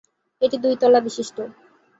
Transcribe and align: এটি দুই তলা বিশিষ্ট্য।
এটি 0.41 0.57
দুই 0.63 0.75
তলা 0.81 0.99
বিশিষ্ট্য। 0.99 1.41